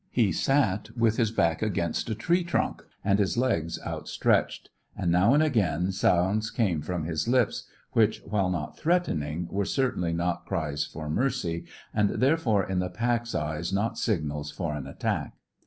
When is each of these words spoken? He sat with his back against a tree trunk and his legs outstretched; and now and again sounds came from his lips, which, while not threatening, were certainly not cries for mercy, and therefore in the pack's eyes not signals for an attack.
He 0.09 0.31
sat 0.31 0.89
with 0.97 1.17
his 1.17 1.29
back 1.29 1.61
against 1.61 2.09
a 2.09 2.15
tree 2.15 2.43
trunk 2.43 2.81
and 3.05 3.19
his 3.19 3.37
legs 3.37 3.77
outstretched; 3.85 4.71
and 4.97 5.11
now 5.11 5.35
and 5.35 5.43
again 5.43 5.91
sounds 5.91 6.49
came 6.49 6.81
from 6.81 7.03
his 7.03 7.27
lips, 7.27 7.65
which, 7.91 8.19
while 8.25 8.49
not 8.49 8.75
threatening, 8.75 9.47
were 9.51 9.63
certainly 9.63 10.11
not 10.11 10.47
cries 10.47 10.85
for 10.85 11.07
mercy, 11.07 11.65
and 11.93 12.09
therefore 12.19 12.67
in 12.67 12.79
the 12.79 12.89
pack's 12.89 13.35
eyes 13.35 13.71
not 13.71 13.95
signals 13.95 14.49
for 14.49 14.73
an 14.73 14.87
attack. 14.87 15.35